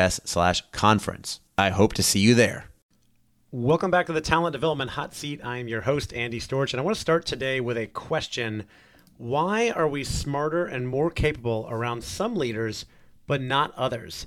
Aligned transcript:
us 0.00 0.20
slash 0.24 0.62
conference. 0.72 1.40
I 1.56 1.70
hope 1.70 1.92
to 1.94 2.02
see 2.02 2.18
you 2.18 2.34
there. 2.34 2.64
Welcome 3.52 3.90
back 3.90 4.06
to 4.06 4.12
the 4.12 4.20
Talent 4.20 4.52
Development 4.52 4.90
Hot 4.90 5.14
Seat. 5.14 5.40
I 5.44 5.58
am 5.58 5.68
your 5.68 5.82
host, 5.82 6.12
Andy 6.14 6.40
Storch, 6.40 6.72
and 6.72 6.80
I 6.80 6.84
want 6.84 6.96
to 6.96 7.00
start 7.00 7.26
today 7.26 7.60
with 7.60 7.76
a 7.76 7.86
question. 7.86 8.64
Why 9.18 9.70
are 9.70 9.88
we 9.88 10.02
smarter 10.04 10.64
and 10.66 10.88
more 10.88 11.10
capable 11.10 11.66
around 11.70 12.02
some 12.02 12.36
leaders, 12.36 12.86
but 13.26 13.42
not 13.42 13.74
others? 13.74 14.26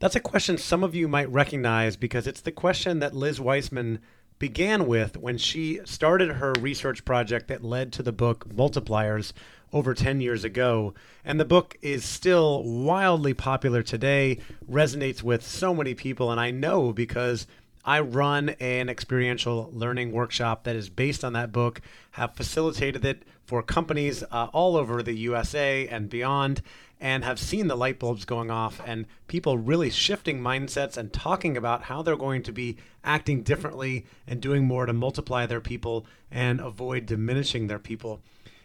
That's 0.00 0.16
a 0.16 0.20
question 0.20 0.58
some 0.58 0.82
of 0.82 0.94
you 0.94 1.06
might 1.06 1.30
recognize 1.30 1.96
because 1.96 2.26
it's 2.26 2.40
the 2.40 2.50
question 2.50 2.98
that 2.98 3.14
Liz 3.14 3.40
Wiseman 3.40 4.00
began 4.40 4.88
with 4.88 5.16
when 5.16 5.38
she 5.38 5.78
started 5.84 6.30
her 6.30 6.52
research 6.58 7.04
project 7.04 7.46
that 7.46 7.62
led 7.62 7.92
to 7.92 8.02
the 8.02 8.10
book 8.10 8.48
Multipliers 8.48 9.32
over 9.72 9.94
10 9.94 10.20
years 10.20 10.44
ago. 10.44 10.94
And 11.24 11.40
the 11.40 11.44
book 11.44 11.76
is 11.82 12.04
still 12.04 12.62
wildly 12.62 13.34
popular 13.34 13.82
today, 13.82 14.38
resonates 14.70 15.22
with 15.22 15.46
so 15.46 15.74
many 15.74 15.94
people. 15.94 16.30
And 16.30 16.40
I 16.40 16.50
know 16.50 16.92
because 16.92 17.46
I 17.84 18.00
run 18.00 18.50
an 18.60 18.88
experiential 18.88 19.70
learning 19.72 20.12
workshop 20.12 20.64
that 20.64 20.76
is 20.76 20.88
based 20.88 21.24
on 21.24 21.32
that 21.32 21.52
book, 21.52 21.80
have 22.12 22.34
facilitated 22.34 23.04
it 23.04 23.22
for 23.44 23.62
companies 23.62 24.22
uh, 24.30 24.48
all 24.52 24.76
over 24.76 25.02
the 25.02 25.14
USA 25.14 25.88
and 25.88 26.08
beyond, 26.08 26.62
and 27.00 27.24
have 27.24 27.40
seen 27.40 27.66
the 27.66 27.76
light 27.76 27.98
bulbs 27.98 28.24
going 28.24 28.48
off 28.48 28.80
and 28.86 29.06
people 29.26 29.58
really 29.58 29.90
shifting 29.90 30.40
mindsets 30.40 30.96
and 30.96 31.12
talking 31.12 31.56
about 31.56 31.82
how 31.82 32.00
they're 32.00 32.14
going 32.14 32.44
to 32.44 32.52
be 32.52 32.76
acting 33.02 33.42
differently 33.42 34.06
and 34.28 34.40
doing 34.40 34.64
more 34.64 34.86
to 34.86 34.92
multiply 34.92 35.44
their 35.44 35.60
people 35.60 36.06
and 36.30 36.60
avoid 36.60 37.04
diminishing 37.04 37.66
their 37.66 37.80
people. 37.80 38.20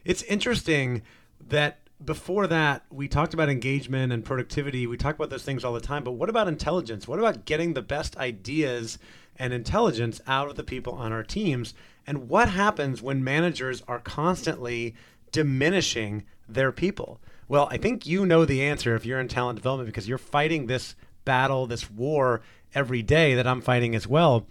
It's 0.08 0.24
interesting 0.24 1.02
that 1.50 1.80
before 2.04 2.48
that, 2.48 2.86
we 2.90 3.10
talked 3.10 3.34
about 3.34 3.50
engagement 3.50 4.14
and 4.14 4.24
productivity. 4.24 4.88
We 4.88 4.96
talk 4.96 5.16
about 5.16 5.30
those 5.30 5.44
things 5.44 5.66
all 5.66 5.74
the 5.74 5.82
time. 5.82 6.06
But 6.06 6.14
what 6.14 6.30
about 6.30 6.48
intelligence? 6.48 7.10
What 7.10 7.20
about 7.20 7.44
getting 7.44 7.74
the 7.74 7.82
best 7.82 8.16
ideas 8.16 9.00
and 9.36 9.52
intelligence 9.52 10.22
out 10.26 10.50
of 10.50 10.56
the 10.56 10.64
people 10.64 10.94
on 10.94 11.12
our 11.12 11.24
teams? 11.24 11.74
And 12.08 12.30
what 12.30 12.48
happens 12.48 13.02
when 13.02 13.22
managers 13.22 13.84
are 13.86 14.00
constantly 14.00 14.96
diminishing 15.34 16.24
their 16.48 16.72
people? 16.72 17.20
Well, 17.50 17.68
I 17.70 17.76
think 17.76 18.06
you 18.06 18.26
know 18.26 18.46
the 18.46 18.64
answer 18.64 18.96
if 18.96 19.06
you're 19.06 19.20
in 19.20 19.28
talent 19.28 19.58
development 19.58 19.88
because 19.88 20.08
you're 20.08 20.18
fighting 20.18 20.68
this 20.68 20.96
battle, 21.26 21.68
this 21.68 21.92
war 21.92 22.42
every 22.74 23.02
day 23.02 23.36
that 23.36 23.46
I'm 23.46 23.60
fighting 23.60 23.94
as 23.94 24.08
well, 24.08 24.48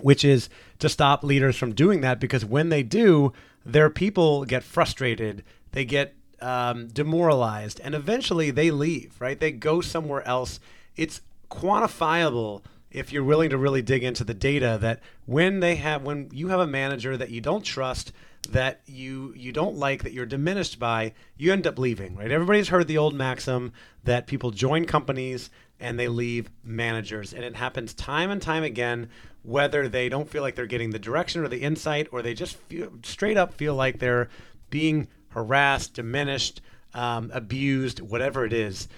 which 0.00 0.22
is 0.22 0.50
to 0.80 0.90
stop 0.90 1.24
leaders 1.24 1.56
from 1.56 1.74
doing 1.74 2.02
that 2.02 2.20
because 2.20 2.44
when 2.44 2.68
they 2.68 2.82
do, 2.82 3.32
their 3.64 3.90
people 3.90 4.44
get 4.44 4.62
frustrated, 4.62 5.44
they 5.72 5.84
get 5.84 6.14
um, 6.40 6.88
demoralized, 6.88 7.80
and 7.82 7.94
eventually 7.94 8.50
they 8.50 8.70
leave, 8.70 9.14
right? 9.20 9.38
They 9.38 9.52
go 9.52 9.80
somewhere 9.80 10.26
else. 10.26 10.60
It's 10.96 11.20
quantifiable 11.50 12.62
if 12.90 13.12
you're 13.12 13.24
willing 13.24 13.50
to 13.50 13.58
really 13.58 13.82
dig 13.82 14.02
into 14.02 14.24
the 14.24 14.34
data 14.34 14.78
that 14.80 15.00
when 15.26 15.60
they 15.60 15.76
have 15.76 16.02
when 16.02 16.28
you 16.32 16.48
have 16.48 16.60
a 16.60 16.66
manager 16.66 17.16
that 17.16 17.30
you 17.30 17.40
don't 17.40 17.64
trust 17.64 18.12
that 18.50 18.80
you 18.86 19.32
you 19.36 19.52
don't 19.52 19.76
like 19.76 20.02
that 20.02 20.12
you're 20.12 20.26
diminished 20.26 20.78
by 20.78 21.12
you 21.36 21.52
end 21.52 21.66
up 21.66 21.78
leaving 21.78 22.16
right 22.16 22.32
everybody's 22.32 22.68
heard 22.68 22.88
the 22.88 22.98
old 22.98 23.14
maxim 23.14 23.72
that 24.02 24.26
people 24.26 24.50
join 24.50 24.84
companies 24.84 25.48
and 25.78 25.98
they 25.98 26.08
leave 26.08 26.50
managers 26.64 27.32
and 27.32 27.44
it 27.44 27.54
happens 27.54 27.94
time 27.94 28.30
and 28.30 28.42
time 28.42 28.64
again 28.64 29.08
whether 29.42 29.88
they 29.88 30.08
don't 30.08 30.30
feel 30.30 30.42
like 30.42 30.54
they're 30.54 30.66
getting 30.66 30.90
the 30.90 30.98
direction 30.98 31.42
or 31.42 31.48
the 31.48 31.62
insight, 31.62 32.08
or 32.12 32.22
they 32.22 32.34
just 32.34 32.56
feel, 32.68 32.90
straight 33.02 33.36
up 33.36 33.54
feel 33.54 33.74
like 33.74 33.98
they're 33.98 34.28
being 34.70 35.08
harassed, 35.30 35.94
diminished, 35.94 36.60
um, 36.94 37.30
abused, 37.34 38.00
whatever 38.00 38.44
it 38.44 38.52
is. 38.52 38.88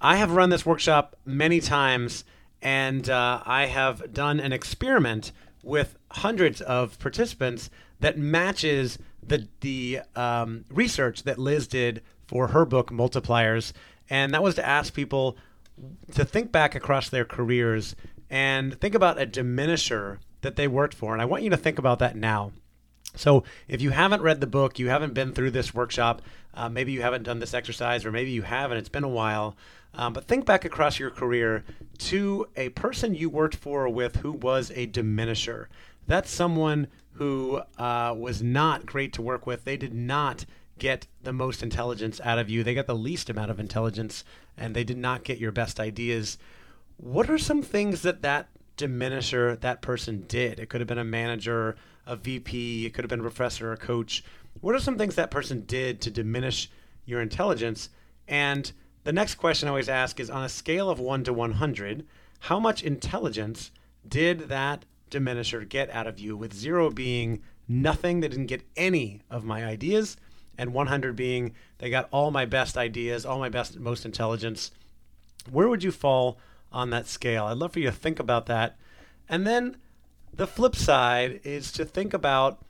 I 0.00 0.16
have 0.16 0.32
run 0.32 0.50
this 0.50 0.64
workshop 0.64 1.16
many 1.26 1.60
times, 1.60 2.24
and 2.62 3.08
uh, 3.08 3.42
I 3.44 3.66
have 3.66 4.12
done 4.12 4.40
an 4.40 4.52
experiment 4.52 5.32
with 5.62 5.96
hundreds 6.12 6.60
of 6.60 6.98
participants 6.98 7.70
that 8.00 8.18
matches 8.18 8.98
the 9.22 9.48
the 9.60 10.00
um, 10.16 10.64
research 10.70 11.24
that 11.24 11.38
Liz 11.38 11.66
did 11.66 12.02
for 12.26 12.48
her 12.48 12.64
book 12.64 12.90
Multipliers, 12.90 13.72
and 14.08 14.32
that 14.32 14.42
was 14.42 14.54
to 14.54 14.66
ask 14.66 14.94
people 14.94 15.36
to 16.12 16.24
think 16.24 16.52
back 16.52 16.74
across 16.74 17.08
their 17.08 17.24
careers 17.24 17.96
and 18.28 18.78
think 18.80 18.94
about 18.94 19.20
a 19.20 19.26
diminisher 19.26 20.18
that 20.42 20.56
they 20.56 20.68
worked 20.68 20.94
for. 20.94 21.12
And 21.12 21.20
I 21.20 21.24
want 21.24 21.42
you 21.42 21.50
to 21.50 21.56
think 21.56 21.78
about 21.78 21.98
that 21.98 22.16
now. 22.16 22.52
So, 23.16 23.44
if 23.66 23.82
you 23.82 23.90
haven't 23.90 24.22
read 24.22 24.40
the 24.40 24.46
book, 24.46 24.78
you 24.78 24.88
haven't 24.88 25.14
been 25.14 25.32
through 25.32 25.50
this 25.50 25.74
workshop, 25.74 26.22
uh, 26.54 26.68
maybe 26.68 26.92
you 26.92 27.02
haven't 27.02 27.24
done 27.24 27.40
this 27.40 27.54
exercise, 27.54 28.04
or 28.04 28.12
maybe 28.12 28.30
you 28.30 28.42
have 28.42 28.70
and 28.70 28.78
it's 28.78 28.88
been 28.88 29.04
a 29.04 29.08
while, 29.08 29.56
um, 29.94 30.12
but 30.12 30.26
think 30.26 30.46
back 30.46 30.64
across 30.64 30.98
your 30.98 31.10
career 31.10 31.64
to 31.98 32.46
a 32.56 32.68
person 32.70 33.14
you 33.14 33.28
worked 33.28 33.56
for 33.56 33.88
with 33.88 34.16
who 34.16 34.32
was 34.32 34.70
a 34.74 34.86
diminisher. 34.86 35.66
That's 36.06 36.30
someone 36.30 36.88
who 37.12 37.60
uh, 37.78 38.14
was 38.16 38.42
not 38.42 38.86
great 38.86 39.12
to 39.14 39.22
work 39.22 39.46
with. 39.46 39.64
They 39.64 39.76
did 39.76 39.94
not 39.94 40.44
get 40.78 41.06
the 41.22 41.32
most 41.32 41.62
intelligence 41.62 42.20
out 42.24 42.38
of 42.38 42.48
you, 42.48 42.64
they 42.64 42.74
got 42.74 42.86
the 42.86 42.94
least 42.94 43.28
amount 43.28 43.50
of 43.50 43.60
intelligence, 43.60 44.24
and 44.56 44.74
they 44.74 44.84
did 44.84 44.96
not 44.96 45.24
get 45.24 45.38
your 45.38 45.52
best 45.52 45.78
ideas. 45.78 46.38
What 46.96 47.30
are 47.30 47.38
some 47.38 47.62
things 47.62 48.02
that 48.02 48.22
that 48.22 48.48
diminisher 48.76 49.60
that 49.60 49.82
person 49.82 50.24
did? 50.26 50.58
It 50.58 50.68
could 50.68 50.80
have 50.80 50.88
been 50.88 50.98
a 50.98 51.04
manager, 51.04 51.76
a 52.06 52.16
VP, 52.16 52.86
it 52.86 52.94
could 52.94 53.04
have 53.04 53.10
been 53.10 53.20
a 53.20 53.22
professor, 53.22 53.68
or 53.68 53.72
a 53.72 53.76
coach. 53.76 54.24
What 54.60 54.74
are 54.74 54.80
some 54.80 54.98
things 54.98 55.14
that 55.14 55.30
person 55.30 55.64
did 55.66 56.00
to 56.02 56.10
diminish 56.10 56.70
your 57.04 57.20
intelligence? 57.20 57.90
And 58.26 58.70
the 59.04 59.12
next 59.12 59.36
question 59.36 59.68
I 59.68 59.70
always 59.70 59.88
ask 59.88 60.20
is 60.20 60.30
on 60.30 60.44
a 60.44 60.48
scale 60.48 60.90
of 60.90 60.98
1 60.98 61.24
to 61.24 61.32
100, 61.32 62.06
how 62.40 62.60
much 62.60 62.82
intelligence 62.82 63.70
did 64.06 64.48
that 64.48 64.84
diminisher 65.10 65.68
get 65.68 65.90
out 65.90 66.06
of 66.06 66.18
you? 66.18 66.36
With 66.36 66.54
0 66.54 66.90
being 66.90 67.42
nothing, 67.68 68.20
they 68.20 68.28
didn't 68.28 68.46
get 68.46 68.66
any 68.76 69.22
of 69.30 69.44
my 69.44 69.64
ideas, 69.64 70.16
and 70.58 70.74
100 70.74 71.16
being 71.16 71.54
they 71.78 71.90
got 71.90 72.08
all 72.10 72.30
my 72.30 72.44
best 72.44 72.76
ideas, 72.76 73.24
all 73.24 73.38
my 73.38 73.48
best, 73.48 73.78
most 73.78 74.04
intelligence. 74.04 74.70
Where 75.50 75.68
would 75.68 75.82
you 75.82 75.90
fall 75.90 76.38
on 76.72 76.90
that 76.90 77.06
scale. 77.06 77.46
I'd 77.46 77.58
love 77.58 77.72
for 77.72 77.80
you 77.80 77.86
to 77.86 77.92
think 77.96 78.18
about 78.20 78.46
that. 78.46 78.76
And 79.28 79.46
then 79.46 79.76
the 80.32 80.46
flip 80.46 80.76
side 80.76 81.40
is 81.44 81.72
to 81.72 81.84
think 81.84 82.14
about 82.14 82.64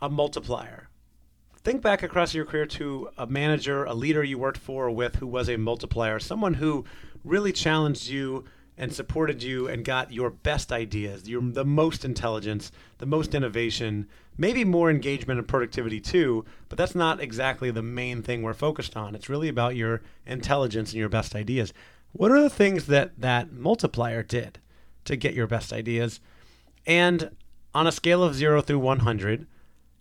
a 0.00 0.08
multiplier. 0.08 0.88
Think 1.56 1.82
back 1.82 2.02
across 2.02 2.34
your 2.34 2.44
career 2.44 2.66
to 2.66 3.08
a 3.18 3.26
manager, 3.26 3.84
a 3.84 3.94
leader 3.94 4.22
you 4.22 4.38
worked 4.38 4.58
for 4.58 4.86
or 4.86 4.90
with 4.90 5.16
who 5.16 5.26
was 5.26 5.48
a 5.48 5.56
multiplier, 5.56 6.20
someone 6.20 6.54
who 6.54 6.84
really 7.24 7.52
challenged 7.52 8.08
you 8.08 8.44
and 8.78 8.92
supported 8.92 9.42
you 9.42 9.66
and 9.66 9.84
got 9.84 10.12
your 10.12 10.30
best 10.30 10.70
ideas, 10.70 11.28
your 11.28 11.42
the 11.42 11.64
most 11.64 12.04
intelligence, 12.04 12.70
the 12.98 13.06
most 13.06 13.34
innovation, 13.34 14.06
maybe 14.36 14.64
more 14.64 14.90
engagement 14.90 15.38
and 15.38 15.48
productivity 15.48 15.98
too, 15.98 16.44
but 16.68 16.76
that's 16.76 16.94
not 16.94 17.20
exactly 17.20 17.70
the 17.70 17.82
main 17.82 18.22
thing 18.22 18.42
we're 18.42 18.54
focused 18.54 18.96
on. 18.96 19.14
It's 19.14 19.30
really 19.30 19.48
about 19.48 19.76
your 19.76 20.02
intelligence 20.26 20.90
and 20.90 20.98
your 20.98 21.08
best 21.08 21.34
ideas. 21.34 21.72
What 22.12 22.30
are 22.30 22.42
the 22.42 22.50
things 22.50 22.86
that 22.86 23.20
that 23.20 23.52
multiplier 23.52 24.22
did 24.22 24.58
to 25.04 25.16
get 25.16 25.34
your 25.34 25.46
best 25.46 25.72
ideas? 25.72 26.20
And 26.86 27.36
on 27.74 27.86
a 27.86 27.92
scale 27.92 28.22
of 28.22 28.34
0 28.34 28.62
through 28.62 28.78
100, 28.78 29.46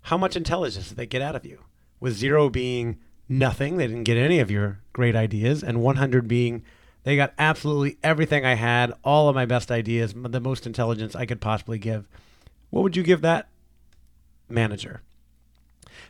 how 0.04 0.18
much 0.18 0.36
intelligence 0.36 0.90
did 0.90 0.98
they 0.98 1.08
get 1.08 1.22
out 1.22 1.36
of 1.36 1.46
you? 1.46 1.64
With 2.00 2.14
0 2.14 2.50
being 2.50 3.00
nothing, 3.28 3.78
they 3.78 3.88
didn't 3.88 4.04
get 4.04 4.18
any 4.18 4.40
of 4.40 4.52
your 4.52 4.82
great 4.94 5.16
ideas, 5.16 5.64
and 5.64 5.82
100 5.82 6.28
being 6.28 6.64
They 7.06 7.16
got 7.16 7.34
absolutely 7.38 7.98
everything 8.04 8.46
I 8.46 8.56
had, 8.56 8.92
all 9.04 9.30
of 9.30 9.36
my 9.36 9.46
best 9.46 9.72
ideas, 9.72 10.16
the 10.16 10.42
most 10.42 10.66
intelligence 10.66 11.16
I 11.16 11.28
could 11.28 11.40
possibly 11.40 11.78
give. 11.78 12.08
What 12.72 12.82
would 12.82 12.98
you 12.98 13.04
give 13.04 13.22
that 13.22 13.48
manager? 14.50 15.04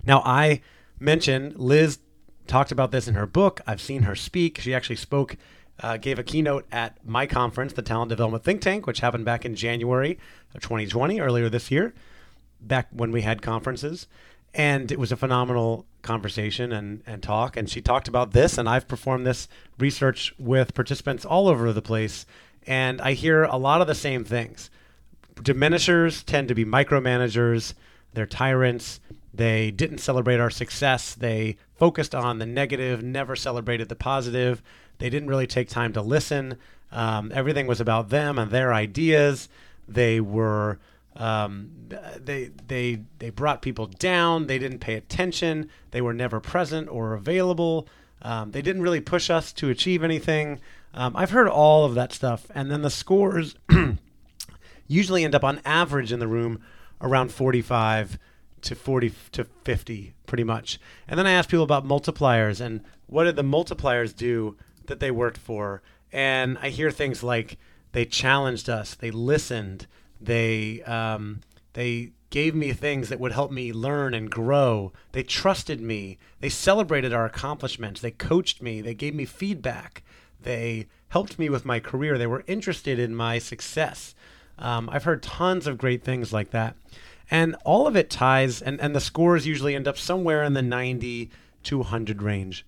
Now, 0.06 0.22
I 0.26 0.62
mentioned 0.98 1.60
Liz 1.60 2.00
talked 2.48 2.72
about 2.72 2.92
this 2.92 3.10
in 3.10 3.16
her 3.16 3.26
book. 3.26 3.60
I've 3.68 3.82
seen 3.82 4.04
her 4.04 4.16
speak. 4.16 4.60
She 4.60 4.74
actually 4.74 4.96
spoke, 4.96 5.36
uh, 5.82 5.98
gave 5.98 6.20
a 6.20 6.24
keynote 6.24 6.66
at 6.72 6.98
my 7.06 7.26
conference, 7.26 7.74
the 7.74 7.82
Talent 7.82 8.10
Development 8.10 8.44
Think 8.44 8.62
Tank, 8.62 8.88
which 8.88 9.02
happened 9.02 9.26
back 9.26 9.46
in 9.46 9.56
January 9.56 10.18
of 10.54 10.62
2020, 10.62 11.20
earlier 11.20 11.50
this 11.50 11.70
year, 11.70 11.94
back 12.62 12.88
when 12.92 13.12
we 13.12 13.22
had 13.22 13.42
conferences. 13.42 14.08
And 14.54 14.90
it 14.92 15.00
was 15.00 15.12
a 15.12 15.18
phenomenal 15.18 15.86
conversation 16.02 16.72
and, 16.72 17.04
and 17.06 17.22
talk. 17.22 17.58
And 17.58 17.70
she 17.70 17.82
talked 17.82 18.08
about 18.08 18.32
this, 18.32 18.58
and 18.58 18.70
I've 18.70 18.88
performed 18.88 19.26
this 19.26 19.50
research 19.78 20.34
with 20.40 20.74
participants 20.74 21.26
all 21.26 21.50
over 21.50 21.74
the 21.74 21.82
place. 21.82 22.26
And 22.66 23.02
I 23.02 23.14
hear 23.14 23.44
a 23.44 23.58
lot 23.58 23.82
of 23.82 23.88
the 23.88 23.96
same 23.96 24.24
things. 24.24 24.70
Diminishers 25.42 26.24
tend 26.24 26.48
to 26.48 26.56
be 26.56 26.64
micromanagers, 26.64 27.74
they're 28.14 28.26
tyrants, 28.26 29.02
they 29.38 29.72
didn't 29.72 30.00
celebrate 30.00 30.40
our 30.40 30.50
success. 30.50 31.14
They 31.14 31.58
focused 31.76 32.16
on 32.16 32.40
the 32.40 32.46
negative, 32.46 33.04
never 33.04 33.36
celebrated 33.36 33.90
the 33.90 33.96
positive. 33.96 34.62
They 34.98 35.10
didn't 35.10 35.30
really 35.30 35.48
take 35.48 35.70
time 35.70 35.94
to 35.94 36.02
listen. 36.02 36.58
Um, 36.92 37.32
everything 37.34 37.68
was 37.68 37.82
about 37.82 38.10
them 38.10 38.40
and 38.40 38.52
their 38.52 38.74
ideas. 38.74 39.50
They 39.88 40.20
were 40.20 40.80
um, 41.16 41.72
they 42.18 42.52
they 42.68 43.02
they 43.20 43.30
brought 43.30 43.62
people 43.62 43.88
down. 43.88 44.48
They 44.48 44.60
didn't 44.60 44.80
pay 44.80 44.96
attention. 44.96 45.70
They 45.92 46.02
were 46.02 46.14
never 46.14 46.40
present 46.40 46.90
or 46.90 47.14
available. 47.14 47.88
Um, 48.22 48.52
they 48.52 48.62
didn't 48.62 48.82
really 48.82 49.02
push 49.02 49.30
us 49.30 49.54
to 49.54 49.70
achieve 49.70 50.04
anything. 50.04 50.60
Um, 50.94 51.16
I've 51.16 51.32
heard 51.32 51.48
all 51.48 51.86
of 51.86 51.96
that 51.96 52.14
stuff, 52.14 52.48
and 52.56 52.72
then 52.72 52.82
the 52.82 52.90
scores 52.90 53.56
usually 54.88 55.24
end 55.24 55.36
up 55.36 55.44
on 55.44 55.62
average 55.66 56.12
in 56.12 56.20
the 56.20 56.28
room 56.28 56.62
around 57.02 57.32
45 57.32 58.18
to 58.66 58.76
40 58.76 59.14
to 59.34 59.46
50 59.64 60.14
pretty 60.26 60.44
much. 60.44 60.80
And 61.08 61.18
then 61.18 61.28
i 61.28 61.32
asked 61.32 61.50
people 61.50 61.64
about 61.64 61.86
multipliers 61.86 62.60
and 62.60 62.82
what 63.08 63.26
did 63.26 63.36
the 63.36 63.44
multipliers 63.44 64.16
do 64.16 64.58
that 64.88 65.00
they 65.00 65.12
worked 65.12 65.38
for. 65.38 65.82
And 66.12 66.58
i 66.62 66.70
hear 66.70 66.92
things 66.92 67.24
like 67.24 67.58
they 67.92 68.06
challenged 68.06 68.70
us 68.70 68.94
they 68.96 69.12
listened 69.12 69.88
they 70.20 70.82
um, 70.84 71.42
they 71.74 72.12
gave 72.30 72.56
me 72.56 72.74
things 72.74 73.10
that 73.10 73.20
would 73.20 73.32
help 73.32 73.52
me 73.52 73.72
learn 73.72 74.14
and 74.14 74.30
grow. 74.30 74.92
They 75.12 75.24
trusted 75.24 75.80
me. 75.80 76.18
They 76.40 76.50
celebrated 76.50 77.14
our 77.14 77.26
accomplishments. 77.26 78.02
They 78.02 78.12
coached 78.12 78.62
me. 78.62 78.82
They 78.82 78.94
gave 78.94 79.14
me 79.16 79.26
feedback. 79.26 80.04
They 80.42 80.88
helped 81.10 81.40
me 81.40 81.50
with 81.50 81.66
my 81.66 81.80
career. 81.80 82.18
They 82.18 82.28
were 82.28 82.44
interested 82.48 83.00
in 83.00 83.16
my 83.16 83.40
success. 83.40 84.16
Um, 84.58 84.90
i've 84.90 85.04
heard 85.04 85.22
tons 85.22 85.68
of 85.68 85.78
great 85.78 86.04
things 86.04 86.32
like 86.32 86.52
that 86.52 86.78
and 87.32 87.56
all 87.66 87.88
of 87.88 87.96
it 87.96 88.10
ties, 88.10 88.62
and, 88.62 88.80
and 88.80 88.96
the 88.96 89.02
scores 89.02 89.48
usually 89.48 89.76
end 89.76 89.88
up 89.88 89.98
somewhere 89.98 90.44
in 90.44 90.54
the 90.54 90.62
90 90.62 91.30
to 91.64 91.78
100 91.80 92.22
range. 92.22 92.66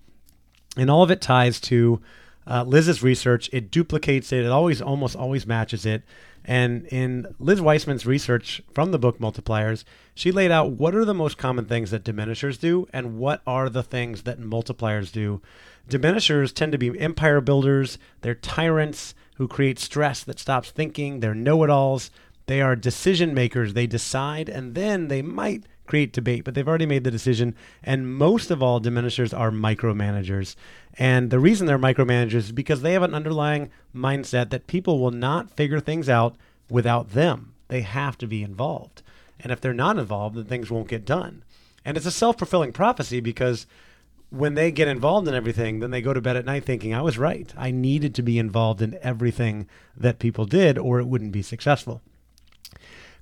And 0.75 0.89
all 0.89 1.03
of 1.03 1.11
it 1.11 1.21
ties 1.21 1.59
to 1.61 2.01
uh, 2.45 2.63
Liz's 2.63 3.03
research. 3.03 3.49
It 3.51 3.71
duplicates 3.71 4.31
it, 4.31 4.45
it 4.45 4.51
always, 4.51 4.81
almost 4.81 5.15
always 5.15 5.45
matches 5.45 5.85
it. 5.85 6.03
And 6.45 6.85
in 6.85 7.35
Liz 7.39 7.59
Wiseman's 7.59 8.05
research 8.05 8.61
from 8.73 8.91
the 8.91 8.99
book 8.99 9.19
Multipliers, 9.19 9.83
she 10.15 10.31
laid 10.31 10.49
out 10.49 10.71
what 10.71 10.95
are 10.95 11.03
the 11.03 11.13
most 11.13 11.37
common 11.37 11.65
things 11.65 11.91
that 11.91 12.05
diminishers 12.05 12.57
do 12.57 12.87
and 12.93 13.17
what 13.17 13.41
are 13.45 13.69
the 13.69 13.83
things 13.83 14.23
that 14.23 14.39
multipliers 14.39 15.11
do. 15.11 15.41
Diminishers 15.89 16.53
tend 16.53 16.71
to 16.71 16.77
be 16.77 16.97
empire 16.99 17.41
builders, 17.41 17.97
they're 18.21 18.35
tyrants 18.35 19.13
who 19.35 19.47
create 19.47 19.77
stress 19.77 20.23
that 20.23 20.39
stops 20.39 20.71
thinking, 20.71 21.19
they're 21.19 21.35
know 21.35 21.63
it 21.63 21.69
alls, 21.69 22.11
they 22.47 22.61
are 22.61 22.75
decision 22.75 23.33
makers. 23.33 23.73
They 23.73 23.87
decide 23.87 24.49
and 24.49 24.73
then 24.73 25.09
they 25.09 25.21
might 25.21 25.65
create 25.85 26.13
debate, 26.13 26.43
but 26.43 26.53
they've 26.53 26.67
already 26.67 26.85
made 26.85 27.03
the 27.03 27.11
decision. 27.11 27.55
And 27.83 28.13
most 28.13 28.51
of 28.51 28.61
all, 28.63 28.79
diminishers 28.79 29.33
are 29.33 29.51
micromanagers. 29.51 30.55
And 30.97 31.29
the 31.29 31.39
reason 31.39 31.67
they're 31.67 31.79
micromanagers 31.79 32.33
is 32.35 32.51
because 32.51 32.81
they 32.81 32.93
have 32.93 33.03
an 33.03 33.13
underlying 33.13 33.69
mindset 33.95 34.49
that 34.49 34.67
people 34.67 34.99
will 34.99 35.11
not 35.11 35.51
figure 35.51 35.79
things 35.79 36.09
out 36.09 36.35
without 36.69 37.11
them. 37.11 37.53
They 37.67 37.81
have 37.81 38.17
to 38.19 38.27
be 38.27 38.43
involved. 38.43 39.01
And 39.39 39.51
if 39.51 39.61
they're 39.61 39.73
not 39.73 39.99
involved, 39.99 40.35
then 40.35 40.45
things 40.45 40.71
won't 40.71 40.87
get 40.87 41.05
done. 41.05 41.43
And 41.85 41.95
it's 41.95 42.05
a 42.05 42.11
self 42.11 42.37
fulfilling 42.37 42.73
prophecy 42.73 43.19
because 43.19 43.67
when 44.29 44.55
they 44.55 44.71
get 44.71 44.87
involved 44.87 45.27
in 45.27 45.33
everything, 45.33 45.79
then 45.79 45.91
they 45.91 46.01
go 46.01 46.13
to 46.13 46.21
bed 46.21 46.35
at 46.35 46.45
night 46.45 46.65
thinking, 46.65 46.93
I 46.93 47.01
was 47.01 47.17
right. 47.17 47.53
I 47.57 47.71
needed 47.71 48.13
to 48.15 48.21
be 48.21 48.39
involved 48.39 48.81
in 48.81 48.97
everything 49.01 49.67
that 49.95 50.19
people 50.19 50.45
did, 50.45 50.77
or 50.77 50.99
it 50.99 51.07
wouldn't 51.07 51.31
be 51.31 51.41
successful. 51.41 52.01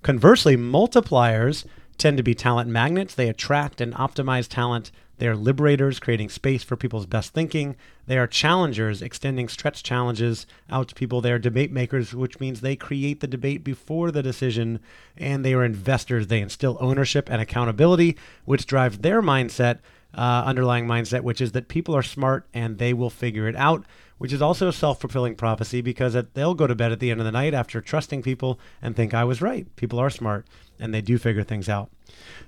Conversely, 0.06 0.56
multipliers 0.56 1.66
tend 1.98 2.16
to 2.18 2.22
be 2.22 2.36
talent 2.36 2.70
magnets. 2.70 3.16
They 3.16 3.28
attract 3.28 3.82
and 3.82 3.92
optimize 3.96 4.48
talent. 4.48 4.92
They 5.18 5.28
are 5.28 5.36
liberators, 5.36 6.00
creating 6.00 6.30
space 6.30 6.62
for 6.62 6.76
people's 6.76 7.08
best 7.08 7.34
thinking. 7.34 7.76
They 8.06 8.20
are 8.20 8.28
challengers, 8.28 9.02
extending 9.02 9.48
stretch 9.48 9.82
challenges 9.82 10.46
out 10.70 10.90
to 10.90 10.94
people. 10.94 11.22
They 11.22 11.32
are 11.32 11.40
debate 11.40 11.72
makers, 11.72 12.14
which 12.14 12.40
means 12.40 12.62
they 12.62 12.76
create 12.76 13.20
the 13.20 13.26
debate 13.26 13.64
before 13.64 14.12
the 14.12 14.22
decision. 14.22 14.80
And 15.18 15.44
they 15.44 15.56
are 15.56 15.66
investors. 15.66 16.28
They 16.28 16.40
instill 16.40 16.78
ownership 16.80 17.28
and 17.32 17.42
accountability, 17.42 18.16
which 18.44 18.68
drives 18.68 19.00
their 19.00 19.24
mindset, 19.24 19.80
uh, 20.14 20.44
underlying 20.46 20.86
mindset, 20.86 21.22
which 21.22 21.42
is 21.42 21.54
that 21.54 21.68
people 21.68 21.96
are 21.96 22.04
smart 22.04 22.46
and 22.54 22.78
they 22.78 22.94
will 22.94 23.10
figure 23.10 23.48
it 23.48 23.56
out 23.56 23.84
which 24.18 24.34
is 24.34 24.42
also 24.42 24.68
a 24.68 24.74
self 24.74 25.00
fulfilling 25.00 25.36
prophecy 25.36 25.82
because 25.82 26.16
they'll 26.34 26.54
go 26.54 26.68
to 26.68 26.76
bed 26.76 26.92
at 26.92 27.00
the 27.00 27.12
end 27.12 27.20
of 27.20 27.26
the 27.26 27.32
night 27.32 27.54
after 27.54 27.82
trusting 27.82 28.22
people 28.22 28.60
and 28.82 28.96
think 28.96 29.14
I 29.14 29.24
was 29.24 29.42
right. 29.42 29.74
People 29.76 30.00
are 30.00 30.10
smart 30.10 30.46
and 30.80 30.94
they 30.94 31.02
do 31.02 31.18
figure 31.18 31.44
things 31.44 31.70
out. 31.70 31.90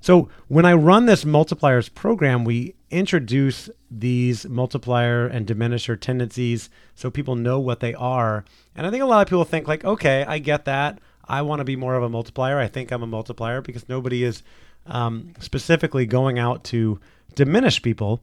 So 0.01 0.29
when 0.47 0.65
I 0.65 0.73
run 0.73 1.05
this 1.05 1.23
multipliers 1.23 1.93
program, 1.93 2.45
we 2.45 2.75
introduce 2.89 3.69
these 3.89 4.47
multiplier 4.47 5.27
and 5.27 5.45
diminisher 5.45 5.99
tendencies 5.99 6.69
so 6.95 7.09
people 7.09 7.35
know 7.35 7.59
what 7.59 7.79
they 7.79 7.93
are. 7.93 8.45
And 8.75 8.85
I 8.85 8.91
think 8.91 9.03
a 9.03 9.07
lot 9.07 9.21
of 9.21 9.27
people 9.27 9.45
think 9.45 9.67
like, 9.67 9.83
okay, 9.83 10.23
I 10.27 10.39
get 10.39 10.65
that. 10.65 10.99
I 11.27 11.41
want 11.41 11.59
to 11.59 11.65
be 11.65 11.75
more 11.75 11.95
of 11.95 12.03
a 12.03 12.09
multiplier. 12.09 12.57
I 12.57 12.67
think 12.67 12.91
I'm 12.91 13.03
a 13.03 13.07
multiplier 13.07 13.61
because 13.61 13.89
nobody 13.89 14.23
is 14.23 14.43
um, 14.85 15.33
specifically 15.39 16.05
going 16.05 16.39
out 16.39 16.63
to 16.65 16.99
diminish 17.35 17.81
people. 17.81 18.21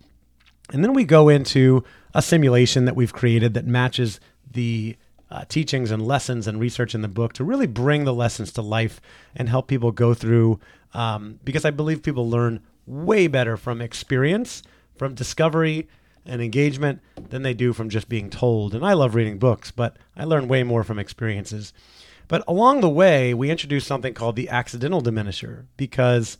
And 0.73 0.83
then 0.83 0.95
we 0.95 1.05
go 1.05 1.29
into 1.29 1.85
a 2.15 2.23
simulation 2.23 2.85
that 2.85 2.97
we've 2.97 3.13
created 3.13 3.55
that 3.55 3.67
matches 3.67 4.21
the 4.51 4.97
uh, 5.31 5.45
teachings 5.49 5.91
and 5.91 6.07
lessons 6.07 6.47
and 6.47 6.61
research 6.61 6.95
in 6.95 7.03
the 7.03 7.09
book 7.09 7.33
to 7.35 7.45
really 7.45 7.67
bring 7.67 8.05
the 8.05 8.15
lessons 8.15 8.53
to 8.53 8.63
life 8.63 9.01
and 9.35 9.49
help 9.49 9.67
people 9.67 9.93
go 9.93 10.15
through. 10.15 10.61
Um, 10.93 11.41
because 11.45 11.65
I 11.65 11.71
believe 11.71 12.03
people 12.03 12.29
learn 12.29 12.61
way 12.87 13.27
better 13.27 13.57
from 13.57 13.81
experience, 13.81 14.63
from 14.97 15.15
discovery 15.15 15.89
and 16.25 16.41
engagement 16.41 17.01
than 17.31 17.43
they 17.43 17.55
do 17.55 17.73
from 17.73 17.91
just 17.91 18.09
being 18.09 18.31
told. 18.31 18.75
And 18.75 18.85
I 18.85 18.93
love 18.93 19.15
reading 19.15 19.39
books, 19.39 19.71
but 19.71 19.97
I 20.17 20.25
learn 20.25 20.49
way 20.49 20.63
more 20.63 20.85
from 20.85 20.99
experiences. 20.99 21.73
But 22.29 22.45
along 22.49 22.81
the 22.81 22.89
way, 22.89 23.35
we 23.35 23.51
introduced 23.51 23.87
something 23.87 24.15
called 24.15 24.37
the 24.37 24.49
accidental 24.49 25.03
diminisher 25.03 25.67
because 25.77 26.39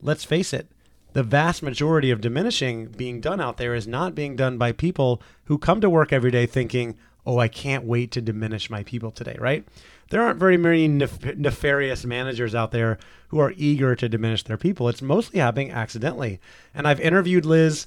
let's 0.00 0.24
face 0.24 0.52
it, 0.52 0.70
the 1.16 1.22
vast 1.22 1.62
majority 1.62 2.10
of 2.10 2.20
diminishing 2.20 2.88
being 2.88 3.22
done 3.22 3.40
out 3.40 3.56
there 3.56 3.74
is 3.74 3.86
not 3.86 4.14
being 4.14 4.36
done 4.36 4.58
by 4.58 4.70
people 4.70 5.22
who 5.44 5.56
come 5.56 5.80
to 5.80 5.88
work 5.88 6.12
every 6.12 6.30
day 6.30 6.44
thinking, 6.44 6.94
oh, 7.24 7.38
I 7.38 7.48
can't 7.48 7.86
wait 7.86 8.10
to 8.10 8.20
diminish 8.20 8.68
my 8.68 8.82
people 8.82 9.10
today, 9.10 9.34
right? 9.40 9.66
There 10.10 10.20
aren't 10.20 10.38
very 10.38 10.58
many 10.58 10.86
nef- 10.86 11.38
nefarious 11.38 12.04
managers 12.04 12.54
out 12.54 12.70
there 12.70 12.98
who 13.28 13.38
are 13.38 13.54
eager 13.56 13.96
to 13.96 14.10
diminish 14.10 14.42
their 14.42 14.58
people. 14.58 14.90
It's 14.90 15.00
mostly 15.00 15.40
happening 15.40 15.70
accidentally. 15.70 16.38
And 16.74 16.86
I've 16.86 17.00
interviewed 17.00 17.46
Liz. 17.46 17.86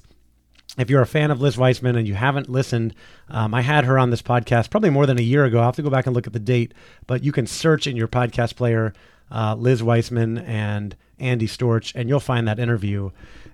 If 0.76 0.90
you're 0.90 1.00
a 1.00 1.06
fan 1.06 1.30
of 1.30 1.40
Liz 1.40 1.56
Wiseman 1.56 1.94
and 1.94 2.08
you 2.08 2.14
haven't 2.14 2.48
listened, 2.48 2.96
um, 3.28 3.54
I 3.54 3.60
had 3.60 3.84
her 3.84 3.96
on 3.96 4.10
this 4.10 4.22
podcast 4.22 4.70
probably 4.70 4.90
more 4.90 5.06
than 5.06 5.20
a 5.20 5.22
year 5.22 5.44
ago. 5.44 5.60
i 5.60 5.66
have 5.66 5.76
to 5.76 5.82
go 5.82 5.90
back 5.90 6.06
and 6.06 6.16
look 6.16 6.26
at 6.26 6.32
the 6.32 6.40
date, 6.40 6.74
but 7.06 7.22
you 7.22 7.30
can 7.30 7.46
search 7.46 7.86
in 7.86 7.94
your 7.94 8.08
podcast 8.08 8.56
player 8.56 8.92
uh, 9.30 9.54
Liz 9.54 9.84
Wiseman 9.84 10.38
and 10.38 10.96
Andy 11.20 11.46
Storch, 11.46 11.92
and 11.94 12.08
you'll 12.08 12.20
find 12.20 12.48
that 12.48 12.58
interview. 12.58 13.10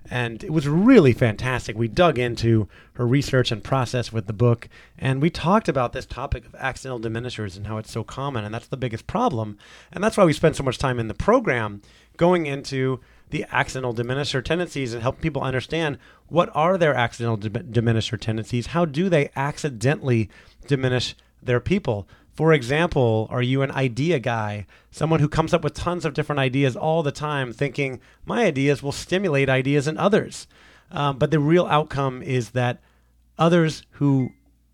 And 0.09 0.43
it 0.43 0.53
was 0.53 0.67
really 0.67 1.11
fantastic. 1.11 1.77
We 1.77 1.87
dug 1.87 2.17
into 2.17 2.67
her 2.93 3.05
research 3.05 3.51
and 3.51 3.63
process 3.63 4.13
with 4.13 4.25
the 4.27 4.33
book, 4.33 4.69
and 4.97 5.21
we 5.21 5.29
talked 5.29 5.67
about 5.67 5.93
this 5.93 6.05
topic 6.05 6.45
of 6.45 6.55
accidental 6.55 6.99
diminishers 6.99 7.57
and 7.57 7.67
how 7.67 7.77
it's 7.77 7.91
so 7.91 8.03
common, 8.03 8.45
and 8.45 8.53
that's 8.53 8.67
the 8.67 8.77
biggest 8.77 9.05
problem. 9.05 9.57
And 9.91 10.03
that's 10.03 10.17
why 10.17 10.25
we 10.25 10.33
spend 10.33 10.55
so 10.55 10.63
much 10.63 10.77
time 10.77 10.99
in 10.99 11.07
the 11.07 11.13
program 11.13 11.81
going 12.15 12.45
into 12.45 12.99
the 13.29 13.45
accidental 13.51 13.93
diminisher 13.93 14.43
tendencies 14.43 14.93
and 14.93 15.01
help 15.01 15.19
people 15.19 15.41
understand 15.41 15.97
what 16.27 16.49
are 16.53 16.77
their 16.77 16.95
accidental 16.95 17.37
diminisher 17.37 18.19
tendencies, 18.19 18.67
how 18.67 18.85
do 18.85 19.09
they 19.09 19.29
accidentally 19.35 20.29
diminish 20.67 21.15
their 21.41 21.59
people 21.59 22.07
for 22.37 22.53
example, 22.53 23.27
are 23.31 23.41
you 23.41 23.63
an 23.63 23.71
idea 23.71 24.19
guy? 24.19 24.67
Someone 24.91 25.19
who 25.19 25.27
comes 25.27 25.55
up 25.55 25.63
with 25.63 25.73
tons 25.73 26.05
of 26.05 26.13
different 26.13 26.39
ideas 26.39 26.75
all 26.75 27.01
the 27.01 27.11
time, 27.11 27.51
thinking 27.51 27.99
my 28.25 28.45
ideas 28.45 28.83
will 28.83 28.91
stimulate 28.91 29.49
ideas 29.49 29.87
in 29.87 29.97
others. 29.97 30.47
Um, 30.91 31.17
but 31.17 31.31
the 31.31 31.39
real 31.39 31.65
outcome 31.65 32.21
is 32.21 32.51
that 32.51 32.79
others 33.39 33.81
who 33.93 34.29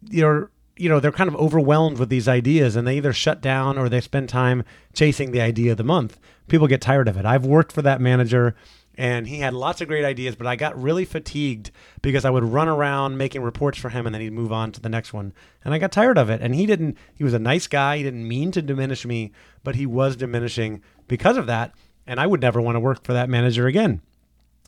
you're 0.10 0.51
you 0.75 0.89
know, 0.89 1.00
they're 1.00 1.12
kind 1.12 1.27
of 1.27 1.36
overwhelmed 1.36 2.00
with 2.00 2.10
these 2.10 2.27
ideas 2.27 2.75
and 2.75 2.86
they 2.86 2.98
either 2.98 3.13
shut 3.13 3.41
down 3.41 3.77
or 3.77 3.88
they 3.88 4.01
spend 4.01 4.27
time 4.27 4.63
chasing 4.91 5.32
the 5.32 5.39
idea 5.39 5.72
of 5.72 5.77
the 5.77 5.84
month. 5.84 6.20
People 6.48 6.67
get 6.67 6.82
tired 6.82 7.08
of 7.08 7.15
it. 7.15 7.25
I've 7.25 7.46
worked 7.46 7.72
for 7.72 7.84
that 7.84 8.01
manager 8.01 8.55
and 8.97 9.27
he 9.27 9.39
had 9.39 9.53
lots 9.53 9.81
of 9.81 9.88
great 9.88 10.05
ideas, 10.05 10.35
but 10.35 10.45
I 10.45 10.55
got 10.55 10.79
really 10.81 11.05
fatigued 11.05 11.71
because 12.01 12.25
I 12.25 12.29
would 12.29 12.43
run 12.43 12.67
around 12.67 13.17
making 13.17 13.41
reports 13.41 13.77
for 13.77 13.89
him 13.89 14.05
and 14.05 14.13
then 14.13 14.21
he'd 14.21 14.33
move 14.33 14.51
on 14.51 14.71
to 14.73 14.81
the 14.81 14.89
next 14.89 15.13
one. 15.13 15.33
And 15.65 15.73
I 15.73 15.79
got 15.79 15.91
tired 15.91 16.17
of 16.17 16.29
it. 16.29 16.41
And 16.41 16.53
he 16.53 16.65
didn't, 16.65 16.97
he 17.15 17.23
was 17.23 17.33
a 17.33 17.39
nice 17.39 17.67
guy. 17.67 17.97
He 17.97 18.03
didn't 18.03 18.27
mean 18.27 18.51
to 18.51 18.62
diminish 18.62 19.05
me, 19.05 19.31
but 19.63 19.75
he 19.75 19.85
was 19.85 20.15
diminishing 20.15 20.81
because 21.07 21.38
of 21.38 21.47
that. 21.47 21.73
And 22.05 22.19
I 22.19 22.27
would 22.27 22.41
never 22.41 22.62
want 22.62 22.75
to 22.75 22.81
work 22.81 23.03
for 23.03 23.13
that 23.13 23.29
manager 23.29 23.65
again. 23.65 24.01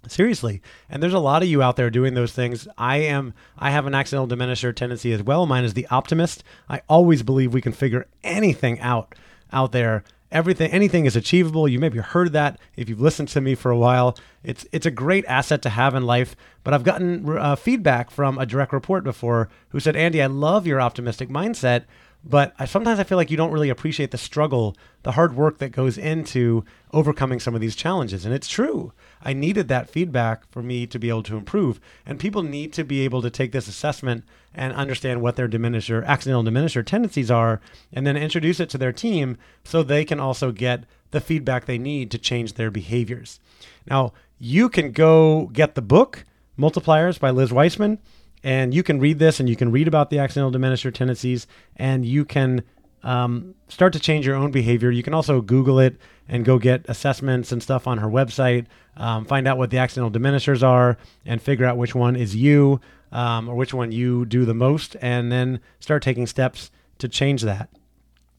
Seriously. 0.07 0.61
And 0.89 1.01
there's 1.01 1.13
a 1.13 1.19
lot 1.19 1.41
of 1.41 1.49
you 1.49 1.61
out 1.61 1.75
there 1.75 1.89
doing 1.89 2.13
those 2.13 2.31
things. 2.31 2.67
I 2.77 2.97
am 2.97 3.33
I 3.57 3.71
have 3.71 3.87
an 3.87 3.95
accidental 3.95 4.27
diminisher 4.27 4.75
tendency 4.75 5.11
as 5.13 5.23
well. 5.23 5.45
Mine 5.45 5.63
is 5.63 5.73
the 5.73 5.87
optimist. 5.87 6.43
I 6.69 6.81
always 6.87 7.23
believe 7.23 7.53
we 7.53 7.61
can 7.61 7.73
figure 7.73 8.07
anything 8.23 8.79
out 8.79 9.15
out 9.51 9.71
there. 9.71 10.03
Everything 10.35 10.69
anything 10.71 11.05
is 11.05 11.15
achievable. 11.15 11.65
You 11.65 11.79
maybe 11.79 11.99
heard 11.99 12.33
that 12.33 12.59
if 12.75 12.89
you've 12.89 12.99
listened 12.99 13.29
to 13.29 13.39
me 13.39 13.55
for 13.55 13.71
a 13.71 13.77
while. 13.77 14.17
It's 14.43 14.67
it's 14.73 14.85
a 14.85 14.91
great 14.91 15.23
asset 15.29 15.61
to 15.61 15.69
have 15.69 15.95
in 15.95 16.05
life, 16.05 16.35
but 16.65 16.73
I've 16.73 16.83
gotten 16.83 17.37
uh, 17.37 17.55
feedback 17.55 18.11
from 18.11 18.37
a 18.37 18.45
direct 18.45 18.73
report 18.73 19.05
before 19.05 19.47
who 19.69 19.79
said, 19.79 19.95
"Andy, 19.95 20.21
I 20.21 20.25
love 20.27 20.67
your 20.67 20.81
optimistic 20.81 21.29
mindset." 21.29 21.85
But 22.27 22.55
I, 22.57 22.65
sometimes 22.65 22.99
I 22.99 23.03
feel 23.03 23.19
like 23.19 23.29
you 23.29 23.37
don't 23.37 23.51
really 23.51 23.69
appreciate 23.69 24.09
the 24.09 24.17
struggle, 24.17 24.75
the 25.03 25.11
hard 25.11 25.35
work 25.35 25.59
that 25.59 25.69
goes 25.69 25.95
into 25.95 26.65
overcoming 26.91 27.39
some 27.39 27.53
of 27.53 27.61
these 27.61 27.75
challenges. 27.75 28.25
And 28.25 28.33
it's 28.33 28.49
true. 28.49 28.93
I 29.21 29.33
needed 29.33 29.67
that 29.67 29.91
feedback 29.91 30.49
for 30.49 30.63
me 30.63 30.87
to 30.87 30.97
be 30.97 31.09
able 31.09 31.21
to 31.23 31.37
improve. 31.37 31.79
And 32.03 32.19
people 32.19 32.41
need 32.41 32.73
to 32.73 32.83
be 32.83 33.01
able 33.01 33.21
to 33.21 33.29
take 33.29 33.51
this 33.51 33.67
assessment 33.67 34.23
and 34.55 34.73
understand 34.73 35.21
what 35.21 35.35
their 35.35 35.47
diminisher, 35.47 36.03
accidental 36.03 36.43
diminisher 36.43 36.83
tendencies 36.83 37.29
are, 37.29 37.61
and 37.93 38.07
then 38.07 38.17
introduce 38.17 38.59
it 38.59 38.69
to 38.71 38.79
their 38.79 38.93
team 38.93 39.37
so 39.63 39.83
they 39.83 40.03
can 40.03 40.19
also 40.19 40.51
get 40.51 40.85
the 41.11 41.21
feedback 41.21 41.65
they 41.65 41.77
need 41.77 42.09
to 42.09 42.17
change 42.17 42.53
their 42.53 42.71
behaviors. 42.71 43.39
Now, 43.85 44.13
you 44.39 44.67
can 44.67 44.91
go 44.91 45.51
get 45.53 45.75
the 45.75 45.81
book, 45.81 46.25
Multipliers 46.57 47.19
by 47.19 47.29
Liz 47.29 47.53
Wiseman. 47.53 47.99
And 48.43 48.73
you 48.73 48.83
can 48.83 48.99
read 48.99 49.19
this 49.19 49.39
and 49.39 49.49
you 49.49 49.55
can 49.55 49.71
read 49.71 49.87
about 49.87 50.09
the 50.09 50.19
accidental 50.19 50.51
diminisher 50.51 50.93
tendencies 50.93 51.47
and 51.77 52.05
you 52.05 52.25
can 52.25 52.63
um, 53.03 53.53
start 53.67 53.93
to 53.93 53.99
change 53.99 54.25
your 54.25 54.35
own 54.35 54.51
behavior. 54.51 54.91
You 54.91 55.03
can 55.03 55.13
also 55.13 55.41
Google 55.41 55.79
it 55.79 55.97
and 56.27 56.43
go 56.43 56.57
get 56.57 56.85
assessments 56.89 57.51
and 57.51 57.61
stuff 57.61 57.87
on 57.87 57.99
her 57.99 58.07
website, 58.07 58.65
um, 58.97 59.25
find 59.25 59.47
out 59.47 59.57
what 59.57 59.69
the 59.69 59.77
accidental 59.77 60.09
diminishers 60.09 60.63
are, 60.63 60.97
and 61.25 61.41
figure 61.41 61.65
out 61.65 61.77
which 61.77 61.93
one 61.93 62.15
is 62.15 62.35
you 62.35 62.81
um, 63.11 63.47
or 63.47 63.55
which 63.55 63.73
one 63.73 63.91
you 63.91 64.25
do 64.25 64.43
the 64.43 64.53
most, 64.53 64.95
and 65.01 65.31
then 65.31 65.59
start 65.79 66.01
taking 66.01 66.25
steps 66.25 66.71
to 66.97 67.07
change 67.07 67.43
that. 67.43 67.69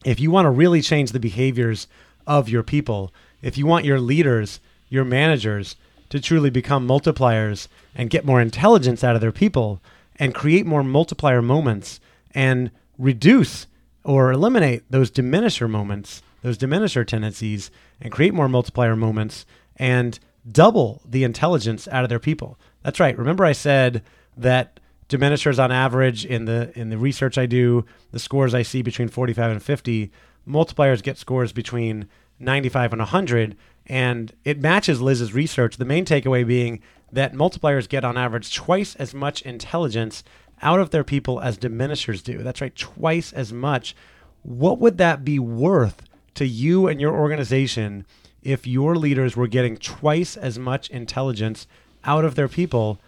If 0.05 0.19
you 0.19 0.31
want 0.31 0.45
to 0.45 0.51
really 0.51 0.81
change 0.81 1.11
the 1.11 1.19
behaviors 1.19 1.87
of 2.27 2.49
your 2.49 2.63
people, 2.63 3.13
if 3.41 3.57
you 3.57 3.65
want 3.65 3.85
your 3.85 3.99
leaders, 3.99 4.59
your 4.89 5.05
managers 5.05 5.75
to 6.09 6.19
truly 6.19 6.49
become 6.49 6.87
multipliers 6.87 7.67
and 7.95 8.09
get 8.09 8.25
more 8.25 8.41
intelligence 8.41 9.03
out 9.03 9.15
of 9.15 9.21
their 9.21 9.31
people, 9.31 9.81
and 10.17 10.33
create 10.33 10.65
more 10.65 10.83
multiplier 10.83 11.41
moments 11.41 11.99
and 12.31 12.71
reduce 12.97 13.67
or 14.03 14.31
eliminate 14.31 14.83
those 14.89 15.11
diminisher 15.11 15.69
moments, 15.69 16.21
those 16.41 16.57
diminisher 16.57 17.05
tendencies, 17.05 17.69
and 18.01 18.11
create 18.11 18.33
more 18.33 18.49
multiplier 18.49 18.95
moments 18.95 19.45
and 19.75 20.19
double 20.49 21.01
the 21.05 21.23
intelligence 21.23 21.87
out 21.89 22.03
of 22.03 22.09
their 22.09 22.19
people. 22.19 22.57
That's 22.83 22.99
right. 22.99 23.17
Remember, 23.17 23.45
I 23.45 23.51
said 23.51 24.01
that 24.37 24.79
diminishers 25.09 25.59
on 25.59 25.71
average 25.71 26.25
in 26.25 26.45
the 26.45 26.71
in 26.75 26.89
the 26.89 26.97
research 26.97 27.37
I 27.37 27.45
do, 27.45 27.85
the 28.11 28.19
scores 28.19 28.53
I 28.53 28.61
see 28.61 28.81
between 28.81 29.07
45 29.07 29.51
and 29.51 29.63
50, 29.63 30.11
multipliers 30.47 31.03
get 31.03 31.17
scores 31.17 31.51
between 31.51 32.07
95 32.39 32.93
and 32.93 32.99
100, 32.99 33.57
and 33.87 34.33
it 34.43 34.59
matches 34.59 35.01
Liz's 35.01 35.33
research. 35.33 35.77
The 35.77 35.85
main 35.85 36.05
takeaway 36.05 36.45
being 36.45 36.81
that 37.11 37.33
multipliers 37.33 37.89
get 37.89 38.03
on 38.03 38.17
average 38.17 38.53
twice 38.53 38.95
as 38.95 39.13
much 39.13 39.41
intelligence 39.41 40.23
out 40.61 40.79
of 40.79 40.89
their 40.89 41.03
people 41.03 41.39
as 41.39 41.57
diminishers 41.57 42.21
do. 42.21 42.39
That's 42.39 42.61
right, 42.61 42.75
twice 42.75 43.31
as 43.31 43.53
much. 43.53 43.95
What 44.43 44.79
would 44.79 44.97
that 44.97 45.23
be 45.23 45.39
worth 45.39 46.03
to 46.35 46.45
you 46.45 46.87
and 46.87 46.99
your 46.99 47.15
organization 47.15 48.05
if 48.43 48.67
your 48.67 48.95
leaders 48.95 49.35
were 49.35 49.47
getting 49.47 49.77
twice 49.77 50.35
as 50.35 50.59
much 50.59 50.89
intelligence 50.89 51.67
out 52.03 52.25
of 52.25 52.35
their 52.35 52.47
people 52.47 52.99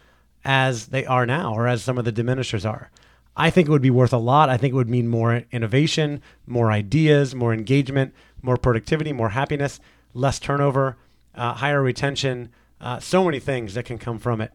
as 0.46 0.88
they 0.88 1.06
are 1.06 1.26
now 1.26 1.54
or 1.54 1.68
as 1.68 1.84
some 1.84 1.98
of 1.98 2.06
the 2.06 2.12
diminishers 2.12 2.66
are? 2.66 2.90
I 3.36 3.50
think 3.50 3.68
it 3.68 3.72
would 3.72 3.82
be 3.82 3.90
worth 3.90 4.14
a 4.14 4.18
lot. 4.18 4.50
I 4.50 4.58
think 4.58 4.74
it 4.74 4.78
would 4.78 4.90
mean 4.90 5.08
more 5.08 5.44
innovation, 5.52 6.22
more 6.46 6.72
ideas, 6.72 7.36
more 7.36 7.54
engagement, 7.54 8.14
more 8.42 8.58
productivity, 8.58 9.14
more 9.14 9.30
happiness, 9.30 9.80
less 10.14 10.40
turnover, 10.40 10.98
uh, 11.36 11.54
higher 11.56 11.82
retention, 11.82 12.50
uh, 12.82 13.00
so 13.00 13.24
many 13.24 13.40
things 13.40 13.74
that 13.74 13.86
can 13.86 13.98
come 13.98 14.20
from 14.20 14.42
it. 14.42 14.52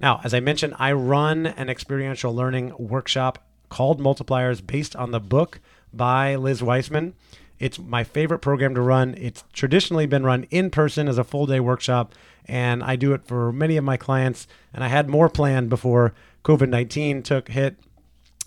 Now, 0.00 0.20
as 0.22 0.32
I 0.32 0.40
mentioned, 0.40 0.74
I 0.78 0.92
run 0.92 1.46
an 1.46 1.68
experiential 1.68 2.34
learning 2.34 2.72
workshop 2.78 3.44
called 3.68 4.00
Multipliers 4.00 4.64
based 4.64 4.94
on 4.96 5.10
the 5.10 5.20
book 5.20 5.60
by 5.92 6.36
Liz 6.36 6.62
Wiseman. 6.62 7.14
It's 7.58 7.78
my 7.78 8.04
favorite 8.04 8.38
program 8.38 8.74
to 8.74 8.80
run. 8.80 9.14
It's 9.18 9.42
traditionally 9.52 10.06
been 10.06 10.24
run 10.24 10.44
in 10.50 10.70
person 10.70 11.08
as 11.08 11.18
a 11.18 11.24
full 11.24 11.46
day 11.46 11.58
workshop, 11.58 12.14
and 12.46 12.82
I 12.84 12.94
do 12.96 13.12
it 13.12 13.26
for 13.26 13.52
many 13.52 13.76
of 13.76 13.84
my 13.84 13.96
clients. 13.96 14.46
And 14.72 14.84
I 14.84 14.88
had 14.88 15.08
more 15.08 15.28
planned 15.28 15.68
before 15.68 16.14
COVID 16.44 16.68
19 16.68 17.22
took 17.22 17.48
hit 17.48 17.76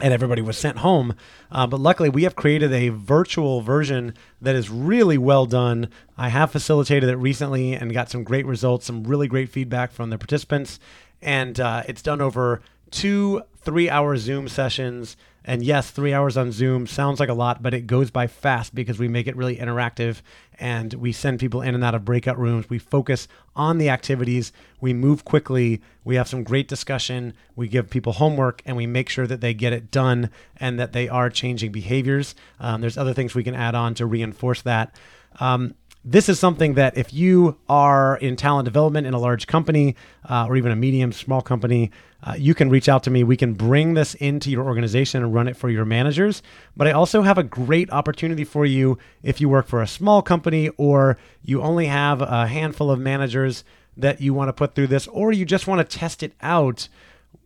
and 0.01 0.13
everybody 0.13 0.41
was 0.41 0.57
sent 0.57 0.79
home. 0.79 1.15
Uh, 1.51 1.67
but 1.67 1.79
luckily, 1.79 2.09
we 2.09 2.23
have 2.23 2.35
created 2.35 2.73
a 2.73 2.89
virtual 2.89 3.61
version 3.61 4.13
that 4.41 4.55
is 4.55 4.69
really 4.69 5.17
well 5.17 5.45
done. 5.45 5.89
I 6.17 6.29
have 6.29 6.51
facilitated 6.51 7.09
it 7.09 7.17
recently 7.17 7.73
and 7.73 7.93
got 7.93 8.09
some 8.09 8.23
great 8.23 8.45
results, 8.45 8.85
some 8.85 9.03
really 9.03 9.27
great 9.27 9.49
feedback 9.49 9.91
from 9.91 10.09
the 10.09 10.17
participants. 10.17 10.79
And 11.21 11.59
uh, 11.59 11.83
it's 11.87 12.01
done 12.01 12.21
over 12.21 12.61
two 12.89 13.43
three 13.57 13.89
hour 13.89 14.17
Zoom 14.17 14.47
sessions. 14.47 15.15
And 15.43 15.63
yes, 15.63 15.89
three 15.89 16.13
hours 16.13 16.37
on 16.37 16.51
Zoom 16.51 16.85
sounds 16.85 17.19
like 17.19 17.29
a 17.29 17.33
lot, 17.33 17.63
but 17.63 17.73
it 17.73 17.87
goes 17.87 18.11
by 18.11 18.27
fast 18.27 18.75
because 18.75 18.99
we 18.99 19.07
make 19.07 19.25
it 19.25 19.35
really 19.35 19.57
interactive 19.57 20.21
and 20.59 20.93
we 20.93 21.11
send 21.11 21.39
people 21.39 21.61
in 21.61 21.73
and 21.73 21.83
out 21.83 21.95
of 21.95 22.05
breakout 22.05 22.37
rooms. 22.37 22.69
We 22.69 22.77
focus 22.77 23.27
on 23.55 23.79
the 23.79 23.89
activities, 23.89 24.51
we 24.79 24.93
move 24.93 25.25
quickly, 25.25 25.81
we 26.03 26.15
have 26.15 26.27
some 26.27 26.43
great 26.43 26.67
discussion, 26.67 27.33
we 27.55 27.67
give 27.67 27.89
people 27.89 28.13
homework, 28.13 28.61
and 28.65 28.77
we 28.77 28.85
make 28.85 29.09
sure 29.09 29.25
that 29.25 29.41
they 29.41 29.55
get 29.55 29.73
it 29.73 29.89
done 29.89 30.29
and 30.57 30.79
that 30.79 30.93
they 30.93 31.09
are 31.09 31.29
changing 31.29 31.71
behaviors. 31.71 32.35
Um, 32.59 32.81
there's 32.81 32.97
other 32.97 33.13
things 33.13 33.33
we 33.33 33.43
can 33.43 33.55
add 33.55 33.73
on 33.73 33.95
to 33.95 34.05
reinforce 34.05 34.61
that. 34.61 34.95
Um, 35.39 35.73
this 36.03 36.29
is 36.29 36.39
something 36.39 36.73
that 36.75 36.97
if 36.97 37.13
you 37.13 37.57
are 37.69 38.17
in 38.17 38.35
talent 38.35 38.65
development 38.65 39.05
in 39.05 39.13
a 39.13 39.19
large 39.19 39.45
company 39.45 39.95
uh, 40.27 40.47
or 40.47 40.55
even 40.57 40.71
a 40.71 40.75
medium 40.75 41.11
small 41.11 41.41
company 41.41 41.91
uh, 42.23 42.35
you 42.37 42.53
can 42.53 42.69
reach 42.69 42.87
out 42.87 43.03
to 43.03 43.09
me. 43.09 43.23
We 43.23 43.37
can 43.37 43.53
bring 43.53 43.93
this 43.93 44.13
into 44.15 44.51
your 44.51 44.65
organization 44.65 45.23
and 45.23 45.33
run 45.33 45.47
it 45.47 45.57
for 45.57 45.69
your 45.69 45.85
managers. 45.85 46.43
But 46.77 46.87
i 46.87 46.91
also 46.91 47.23
have 47.23 47.37
a 47.37 47.43
great 47.43 47.91
opportunity 47.91 48.43
for 48.43 48.65
you 48.65 48.97
if 49.23 49.41
you 49.41 49.49
work 49.49 49.67
for 49.67 49.81
a 49.81 49.87
small 49.87 50.21
company 50.21 50.69
or 50.77 51.17
you 51.43 51.61
only 51.61 51.87
have 51.87 52.21
a 52.21 52.47
handful 52.47 52.91
of 52.91 52.99
managers 52.99 53.63
that 53.97 54.21
you 54.21 54.33
want 54.33 54.49
to 54.49 54.53
put 54.53 54.75
through 54.75 54.87
this 54.87 55.07
or 55.07 55.31
you 55.31 55.45
just 55.45 55.67
want 55.67 55.87
to 55.87 55.97
test 55.97 56.23
it 56.23 56.33
out. 56.41 56.87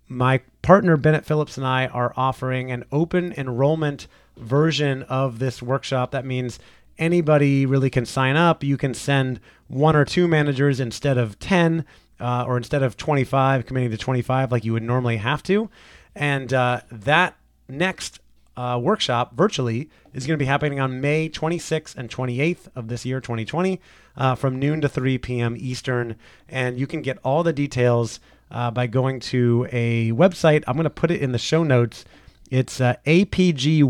My 0.07 0.41
partner 0.61 0.97
bennett 0.97 1.25
phillips 1.25 1.57
and 1.57 1.65
i 1.65 1.87
are 1.87 2.13
offering 2.15 2.71
an 2.71 2.83
open 2.91 3.33
enrollment 3.33 4.07
version 4.37 5.03
of 5.03 5.39
this 5.39 5.61
workshop. 5.61 6.11
That 6.11 6.25
means 6.25 6.59
anybody 6.97 7.65
really 7.65 7.89
can 7.89 8.05
sign 8.05 8.35
up. 8.35 8.63
You 8.63 8.77
can 8.77 8.93
send 8.93 9.39
one 9.67 9.95
or 9.95 10.05
two 10.05 10.27
managers 10.27 10.79
instead 10.79 11.17
of 11.17 11.39
10 11.39 11.85
uh, 12.19 12.45
or 12.47 12.57
instead 12.57 12.83
of 12.83 12.97
25, 12.97 13.65
committing 13.65 13.91
to 13.91 13.97
25 13.97 14.51
like 14.51 14.63
you 14.65 14.73
would 14.73 14.83
normally 14.83 15.17
have 15.17 15.41
to. 15.43 15.69
And 16.15 16.53
uh, 16.53 16.81
that 16.91 17.35
next 17.67 18.19
uh, 18.55 18.79
workshop 18.81 19.35
virtually 19.35 19.89
is 20.13 20.25
going 20.25 20.37
to 20.37 20.41
be 20.41 20.47
happening 20.47 20.79
on 20.79 21.01
May 21.01 21.27
26th 21.29 21.95
and 21.95 22.09
28th 22.09 22.69
of 22.75 22.87
this 22.87 23.05
year, 23.05 23.19
2020, 23.19 23.81
uh, 24.15 24.35
from 24.35 24.57
noon 24.59 24.79
to 24.81 24.87
3 24.87 25.17
p.m. 25.17 25.55
Eastern. 25.57 26.15
And 26.47 26.79
you 26.79 26.87
can 26.87 27.01
get 27.01 27.17
all 27.23 27.43
the 27.43 27.51
details 27.51 28.21
uh, 28.49 28.71
by 28.71 28.87
going 28.87 29.19
to 29.19 29.67
a 29.71 30.11
website. 30.11 30.63
I'm 30.67 30.75
going 30.75 30.85
to 30.85 30.89
put 30.89 31.11
it 31.11 31.21
in 31.21 31.33
the 31.33 31.37
show 31.37 31.63
notes. 31.63 32.05
It's 32.49 32.79
uh, 32.79 32.95
apg1.us 33.05 33.81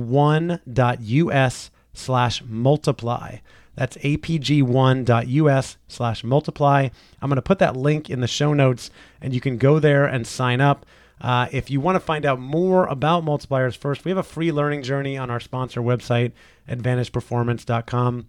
slash 1.97 2.43
multiply. 2.45 3.37
That's 3.75 3.97
apg1.us 3.97 5.77
slash 5.87 6.23
multiply. 6.23 6.89
I'm 7.21 7.29
going 7.29 7.35
to 7.35 7.41
put 7.41 7.59
that 7.59 7.75
link 7.75 8.09
in 8.09 8.21
the 8.21 8.27
show 8.27 8.53
notes 8.53 8.89
and 9.21 9.33
you 9.33 9.41
can 9.41 9.57
go 9.57 9.79
there 9.79 10.05
and 10.05 10.25
sign 10.25 10.61
up. 10.61 10.85
Uh, 11.21 11.47
if 11.51 11.69
you 11.69 11.79
want 11.79 11.95
to 11.95 11.99
find 11.99 12.25
out 12.25 12.39
more 12.39 12.85
about 12.87 13.23
multipliers 13.23 13.75
first, 13.77 14.03
we 14.05 14.11
have 14.11 14.17
a 14.17 14.23
free 14.23 14.51
learning 14.51 14.83
journey 14.83 15.17
on 15.17 15.29
our 15.29 15.39
sponsor 15.39 15.81
website, 15.81 16.31
advantageperformance.com. 16.69 18.27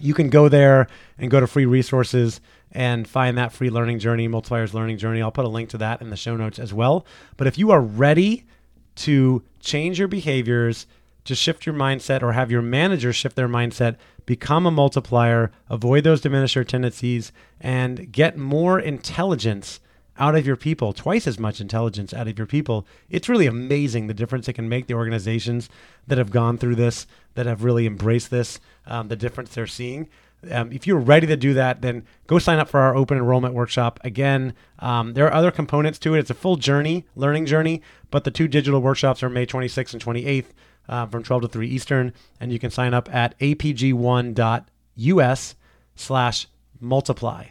You 0.00 0.14
can 0.14 0.28
go 0.28 0.48
there 0.48 0.88
and 1.18 1.30
go 1.30 1.40
to 1.40 1.46
free 1.46 1.66
resources 1.66 2.40
and 2.72 3.06
find 3.06 3.38
that 3.38 3.52
free 3.52 3.70
learning 3.70 4.00
journey, 4.00 4.28
multipliers 4.28 4.74
learning 4.74 4.98
journey. 4.98 5.22
I'll 5.22 5.30
put 5.30 5.44
a 5.44 5.48
link 5.48 5.68
to 5.70 5.78
that 5.78 6.00
in 6.00 6.10
the 6.10 6.16
show 6.16 6.36
notes 6.36 6.58
as 6.58 6.74
well. 6.74 7.06
But 7.36 7.46
if 7.46 7.56
you 7.56 7.70
are 7.70 7.80
ready 7.80 8.44
to 8.96 9.42
change 9.60 9.98
your 9.98 10.08
behaviors, 10.08 10.86
to 11.24 11.34
shift 11.34 11.66
your 11.66 11.74
mindset, 11.74 12.22
or 12.22 12.32
have 12.32 12.50
your 12.50 12.62
manager 12.62 13.12
shift 13.12 13.36
their 13.36 13.48
mindset, 13.48 13.96
become 14.26 14.66
a 14.66 14.70
multiplier, 14.70 15.50
avoid 15.68 16.04
those 16.04 16.20
diminisher 16.20 16.66
tendencies, 16.66 17.32
and 17.60 18.12
get 18.12 18.36
more 18.36 18.78
intelligence 18.78 19.80
out 20.18 20.36
of 20.36 20.46
your 20.46 20.56
people, 20.56 20.92
twice 20.92 21.26
as 21.26 21.38
much 21.38 21.60
intelligence 21.60 22.14
out 22.14 22.28
of 22.28 22.38
your 22.38 22.46
people. 22.46 22.86
It's 23.10 23.28
really 23.28 23.46
amazing 23.46 24.06
the 24.06 24.14
difference 24.14 24.48
it 24.48 24.52
can 24.52 24.68
make. 24.68 24.86
The 24.86 24.94
organizations 24.94 25.68
that 26.06 26.18
have 26.18 26.30
gone 26.30 26.56
through 26.56 26.76
this, 26.76 27.06
that 27.34 27.46
have 27.46 27.64
really 27.64 27.86
embraced 27.86 28.30
this, 28.30 28.60
um, 28.86 29.08
the 29.08 29.16
difference 29.16 29.54
they're 29.54 29.66
seeing. 29.66 30.08
Um, 30.50 30.70
if 30.72 30.86
you're 30.86 30.98
ready 30.98 31.26
to 31.26 31.36
do 31.36 31.54
that, 31.54 31.80
then 31.80 32.04
go 32.26 32.38
sign 32.38 32.58
up 32.58 32.68
for 32.68 32.80
our 32.80 32.94
open 32.94 33.16
enrollment 33.16 33.54
workshop. 33.54 33.98
Again, 34.04 34.54
um, 34.78 35.14
there 35.14 35.26
are 35.26 35.32
other 35.32 35.50
components 35.50 35.98
to 36.00 36.14
it. 36.14 36.18
It's 36.18 36.30
a 36.30 36.34
full 36.34 36.56
journey, 36.56 37.06
learning 37.16 37.46
journey, 37.46 37.82
but 38.10 38.24
the 38.24 38.30
two 38.30 38.46
digital 38.46 38.80
workshops 38.80 39.22
are 39.22 39.30
May 39.30 39.46
26th 39.46 39.94
and 39.94 40.04
28th 40.04 40.52
uh, 40.88 41.06
from 41.06 41.22
12 41.22 41.42
to 41.42 41.48
3 41.48 41.68
Eastern, 41.68 42.12
and 42.40 42.52
you 42.52 42.58
can 42.58 42.70
sign 42.70 42.94
up 42.94 43.12
at 43.14 43.38
apg1.us 43.38 44.64
slash 45.96 46.46
multiply. 46.80 47.46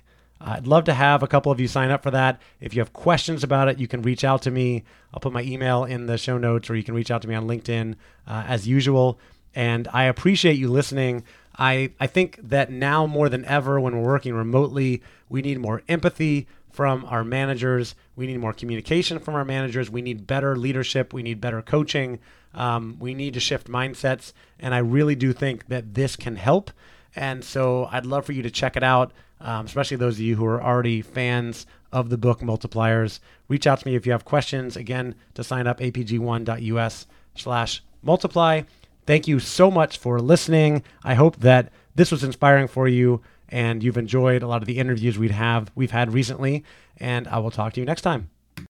I'd 0.45 0.67
love 0.67 0.83
to 0.85 0.93
have 0.93 1.23
a 1.23 1.27
couple 1.27 1.51
of 1.51 1.59
you 1.59 1.67
sign 1.69 1.89
up 1.89 2.03
for 2.03 2.11
that. 2.11 2.41
If 2.59 2.73
you 2.73 2.81
have 2.81 2.91
questions 2.91 3.43
about 3.43 3.69
it, 3.69 3.79
you 3.79 3.87
can 3.87 4.01
reach 4.01 4.25
out 4.25 4.41
to 4.41 4.51
me. 4.51 4.83
I'll 5.13 5.21
put 5.21 5.31
my 5.31 5.43
email 5.43 5.85
in 5.85 6.05
the 6.05 6.17
show 6.17 6.37
notes, 6.37 6.69
or 6.69 6.75
you 6.75 6.83
can 6.83 6.95
reach 6.95 7.11
out 7.11 7.21
to 7.21 7.29
me 7.29 7.35
on 7.35 7.47
LinkedIn 7.47 7.95
uh, 8.27 8.43
as 8.45 8.67
usual. 8.67 9.19
And 9.55 9.87
I 9.93 10.03
appreciate 10.05 10.57
you 10.57 10.69
listening. 10.69 11.23
I, 11.57 11.91
I 11.99 12.07
think 12.07 12.39
that 12.43 12.71
now 12.71 13.05
more 13.05 13.29
than 13.29 13.45
ever, 13.45 13.79
when 13.79 13.95
we're 13.95 14.11
working 14.11 14.33
remotely, 14.33 15.01
we 15.29 15.41
need 15.41 15.59
more 15.59 15.81
empathy 15.87 16.47
from 16.71 17.05
our 17.05 17.23
managers. 17.23 17.95
We 18.15 18.27
need 18.27 18.39
more 18.39 18.53
communication 18.53 19.19
from 19.19 19.35
our 19.35 19.45
managers. 19.45 19.89
We 19.89 20.01
need 20.01 20.27
better 20.27 20.57
leadership. 20.57 21.13
We 21.13 21.23
need 21.23 21.39
better 21.39 21.61
coaching. 21.61 22.19
Um, 22.53 22.97
we 22.99 23.13
need 23.13 23.33
to 23.33 23.39
shift 23.39 23.67
mindsets. 23.67 24.33
And 24.59 24.73
I 24.73 24.79
really 24.79 25.15
do 25.15 25.33
think 25.33 25.67
that 25.67 25.93
this 25.93 26.15
can 26.15 26.35
help. 26.35 26.71
And 27.15 27.43
so 27.43 27.87
I'd 27.91 28.05
love 28.05 28.25
for 28.25 28.31
you 28.31 28.41
to 28.41 28.51
check 28.51 28.75
it 28.75 28.83
out, 28.83 29.11
um, 29.39 29.65
especially 29.65 29.97
those 29.97 30.15
of 30.15 30.21
you 30.21 30.35
who 30.35 30.45
are 30.45 30.61
already 30.61 31.01
fans 31.01 31.65
of 31.91 32.09
the 32.09 32.17
book 32.17 32.39
Multipliers. 32.39 33.19
Reach 33.47 33.67
out 33.67 33.79
to 33.81 33.87
me 33.87 33.95
if 33.95 34.05
you 34.05 34.11
have 34.11 34.25
questions. 34.25 34.75
Again, 34.75 35.15
to 35.35 35.43
sign 35.43 35.67
up, 35.67 35.79
apg1.us 35.79 37.07
slash 37.35 37.83
multiply. 38.01 38.61
Thank 39.05 39.27
you 39.27 39.39
so 39.39 39.69
much 39.69 39.97
for 39.97 40.19
listening. 40.19 40.83
I 41.03 41.13
hope 41.13 41.37
that 41.37 41.71
this 41.95 42.11
was 42.11 42.23
inspiring 42.23 42.67
for 42.67 42.87
you 42.87 43.21
and 43.49 43.83
you've 43.83 43.97
enjoyed 43.97 44.41
a 44.41 44.47
lot 44.47 44.61
of 44.61 44.67
the 44.67 44.79
interviews 44.79 45.19
we'd 45.19 45.31
have 45.31 45.71
we've 45.75 45.91
had 45.91 46.13
recently. 46.13 46.63
And 46.97 47.27
I 47.27 47.39
will 47.39 47.51
talk 47.51 47.73
to 47.73 47.79
you 47.79 47.85
next 47.85 48.01
time. 48.01 48.32